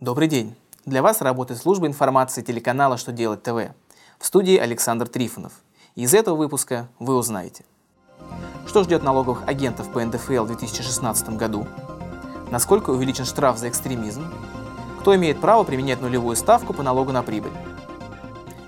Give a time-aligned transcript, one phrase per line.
[0.00, 0.56] Добрый день!
[0.86, 3.74] Для вас работает служба информации телеканала «Что делать ТВ».
[4.18, 5.52] В студии Александр Трифонов.
[5.94, 7.66] Из этого выпуска вы узнаете,
[8.66, 11.66] что ждет налоговых агентов по НДФЛ в 2016 году,
[12.50, 14.24] насколько увеличен штраф за экстремизм,
[15.00, 17.52] кто имеет право применять нулевую ставку по налогу на прибыль.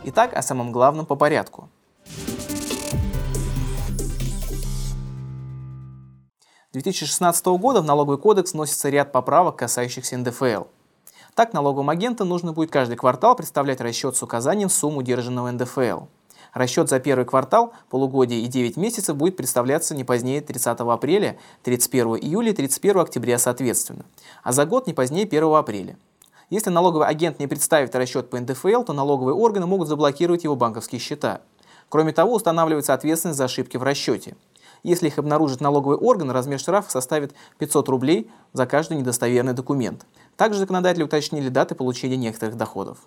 [0.04, 1.70] Итак, о самом главном по порядку.
[6.68, 10.64] С 2016 года в налоговый кодекс вносится ряд поправок, касающихся НДФЛ.
[11.34, 16.00] Так, налоговым агентам нужно будет каждый квартал представлять расчет с указанием сумм удержанного НДФЛ.
[16.52, 22.16] Расчет за первый квартал, полугодие и 9 месяцев будет представляться не позднее 30 апреля, 31
[22.16, 24.04] июля и 31 октября соответственно,
[24.42, 25.96] а за год не позднее 1 апреля.
[26.50, 31.00] Если налоговый агент не представит расчет по НДФЛ, то налоговые органы могут заблокировать его банковские
[31.00, 31.40] счета.
[31.88, 34.36] Кроме того, устанавливается ответственность за ошибки в расчете–
[34.82, 40.06] если их обнаружит налоговый орган, размер штрафа составит 500 рублей за каждый недостоверный документ.
[40.36, 42.98] Также законодатели уточнили даты получения некоторых доходов.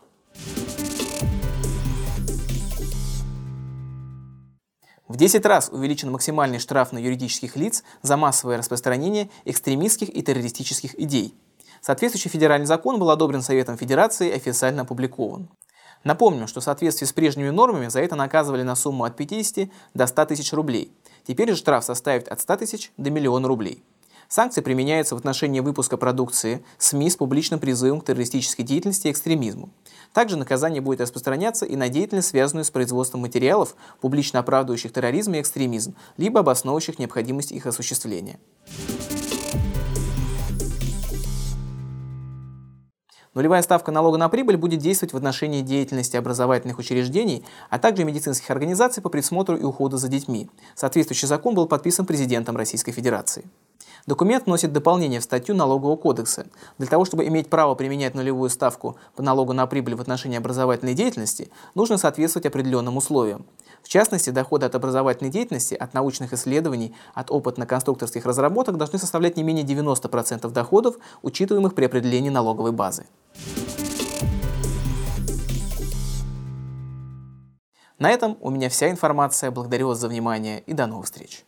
[5.07, 10.99] В 10 раз увеличен максимальный штраф на юридических лиц за массовое распространение экстремистских и террористических
[10.99, 11.35] идей.
[11.81, 15.49] Соответствующий федеральный закон был одобрен Советом Федерации и официально опубликован.
[16.03, 20.07] Напомню, что в соответствии с прежними нормами за это наказывали на сумму от 50 до
[20.07, 20.91] 100 тысяч рублей–
[21.27, 23.83] Теперь же штраф составит от 100 тысяч до миллиона рублей.
[24.27, 29.69] Санкции применяются в отношении выпуска продукции СМИ с публичным призывом к террористической деятельности и экстремизму.
[30.13, 35.41] Также наказание будет распространяться и на деятельность, связанную с производством материалов, публично оправдывающих терроризм и
[35.41, 38.39] экстремизм, либо обосновывающих необходимость их осуществления.
[43.35, 48.49] Нулевая ставка налога на прибыль будет действовать в отношении деятельности образовательных учреждений, а также медицинских
[48.49, 50.49] организаций по присмотру и уходу за детьми.
[50.73, 53.43] Соответствующий закон был подписан президентом Российской Федерации.
[54.07, 56.47] Документ вносит дополнение в статью Налогового кодекса.
[56.77, 60.93] Для того, чтобы иметь право применять нулевую ставку по налогу на прибыль в отношении образовательной
[60.93, 63.45] деятельности, нужно соответствовать определенным условиям.
[63.81, 69.43] В частности, доходы от образовательной деятельности, от научных исследований, от опытно-конструкторских разработок должны составлять не
[69.43, 73.05] менее 90% доходов, учитываемых при определении налоговой базы.
[77.97, 79.51] На этом у меня вся информация.
[79.51, 81.45] Благодарю вас за внимание и до новых встреч.